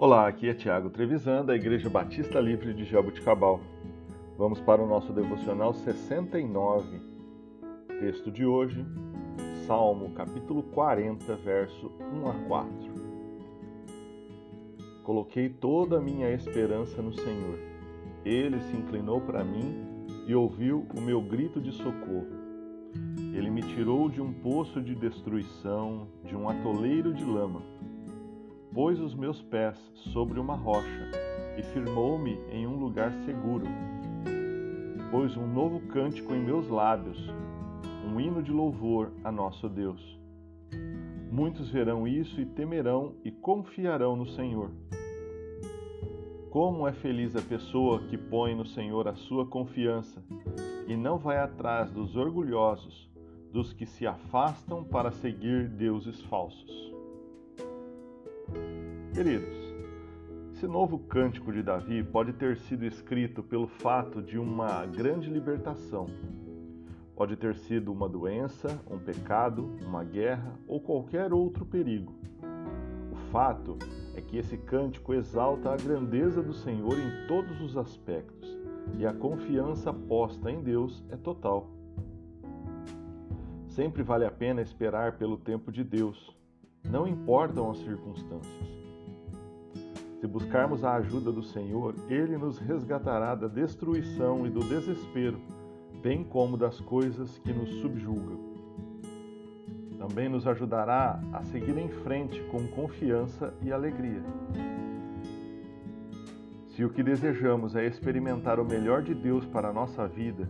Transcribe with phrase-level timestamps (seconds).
[0.00, 3.60] Olá, aqui é Tiago Trevisan, da Igreja Batista Livre de Jabuticabal.
[4.38, 7.00] Vamos para o nosso devocional 69.
[7.98, 8.86] Texto de hoje,
[9.66, 12.70] Salmo capítulo 40, verso 1 a 4.
[15.02, 17.58] Coloquei toda a minha esperança no Senhor.
[18.24, 19.84] Ele se inclinou para mim
[20.28, 22.38] e ouviu o meu grito de socorro.
[23.34, 27.62] Ele me tirou de um poço de destruição, de um atoleiro de lama
[28.72, 29.78] pôs os meus pés
[30.12, 31.10] sobre uma rocha
[31.56, 33.66] e firmou-me em um lugar seguro.
[35.10, 37.18] Pôs um novo cântico em meus lábios,
[38.06, 40.18] um hino de louvor a nosso Deus.
[41.30, 44.70] Muitos verão isso e temerão e confiarão no Senhor.
[46.50, 50.22] Como é feliz a pessoa que põe no Senhor a sua confiança
[50.86, 53.10] e não vai atrás dos orgulhosos,
[53.52, 56.97] dos que se afastam para seguir deuses falsos.
[59.18, 59.74] Queridos,
[60.54, 66.06] esse novo cântico de Davi pode ter sido escrito pelo fato de uma grande libertação.
[67.16, 72.14] Pode ter sido uma doença, um pecado, uma guerra ou qualquer outro perigo.
[73.10, 73.76] O fato
[74.14, 78.56] é que esse cântico exalta a grandeza do Senhor em todos os aspectos
[78.96, 81.68] e a confiança posta em Deus é total.
[83.66, 86.38] Sempre vale a pena esperar pelo tempo de Deus,
[86.88, 88.87] não importam as circunstâncias.
[90.20, 95.38] Se buscarmos a ajuda do Senhor, Ele nos resgatará da destruição e do desespero,
[96.02, 98.48] bem como das coisas que nos subjugam.
[99.96, 104.22] Também nos ajudará a seguir em frente com confiança e alegria.
[106.70, 110.48] Se o que desejamos é experimentar o melhor de Deus para a nossa vida,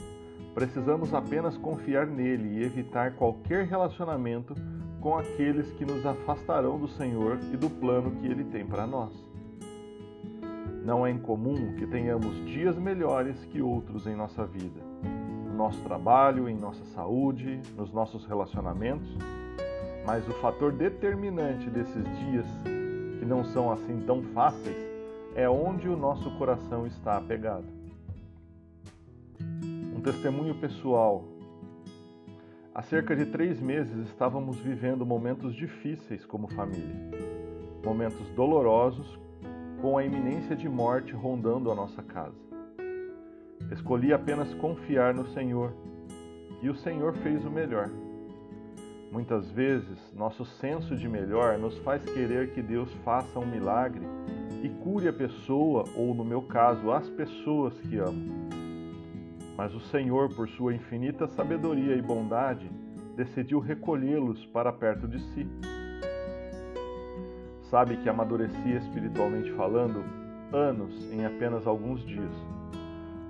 [0.55, 4.55] precisamos apenas confiar nele e evitar qualquer relacionamento
[4.99, 9.28] com aqueles que nos afastarão do Senhor e do plano que ele tem para nós.
[10.85, 14.81] Não é incomum que tenhamos dias melhores que outros em nossa vida,
[15.47, 19.09] no nosso trabalho, em nossa saúde, nos nossos relacionamentos,
[20.07, 22.47] mas o fator determinante desses dias,
[23.19, 24.89] que não são assim tão fáceis,
[25.35, 27.67] é onde o nosso coração está apegado.
[29.95, 31.25] Um testemunho pessoal.
[32.75, 36.97] Há cerca de três meses estávamos vivendo momentos difíceis como família.
[37.85, 39.19] Momentos dolorosos
[39.81, 42.37] com a iminência de morte rondando a nossa casa.
[43.71, 45.73] Escolhi apenas confiar no Senhor
[46.61, 47.89] e o Senhor fez o melhor.
[49.13, 54.07] Muitas vezes, nosso senso de melhor nos faz querer que Deus faça um milagre
[54.63, 58.49] e cure a pessoa, ou no meu caso, as pessoas que amo.
[59.57, 62.71] Mas o Senhor, por sua infinita sabedoria e bondade,
[63.17, 65.47] decidiu recolhê-los para perto de si
[67.71, 70.03] sabe que amadureci espiritualmente falando
[70.53, 72.33] anos em apenas alguns dias,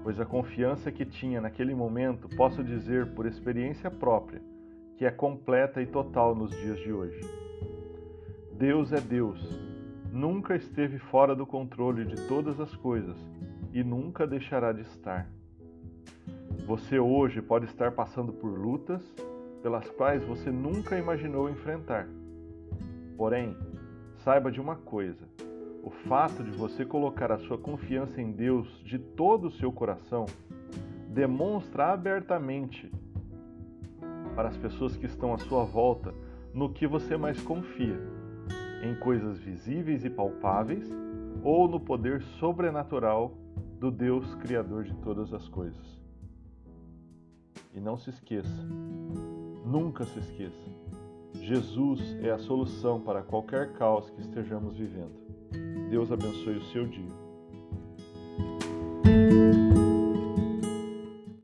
[0.02, 4.40] pois a confiança que tinha naquele momento, posso dizer por experiência própria,
[4.96, 7.20] que é completa e total nos dias de hoje.
[8.52, 9.40] Deus é Deus,
[10.12, 13.16] nunca esteve fora do controle de todas as coisas
[13.72, 15.28] e nunca deixará de estar.
[16.66, 19.02] Você hoje pode estar passando por lutas
[19.62, 22.08] pelas quais você nunca imaginou enfrentar.
[23.16, 23.56] Porém,
[24.18, 25.26] Saiba de uma coisa:
[25.82, 30.26] o fato de você colocar a sua confiança em Deus de todo o seu coração
[31.08, 32.90] demonstra abertamente
[34.34, 36.14] para as pessoas que estão à sua volta
[36.54, 37.98] no que você mais confia,
[38.82, 40.88] em coisas visíveis e palpáveis
[41.42, 43.34] ou no poder sobrenatural
[43.78, 45.98] do Deus Criador de todas as coisas.
[47.74, 48.62] E não se esqueça,
[49.64, 50.70] nunca se esqueça,
[51.34, 55.12] Jesus é a solução para qualquer caos que estejamos vivendo.
[55.90, 57.27] Deus abençoe o seu dia.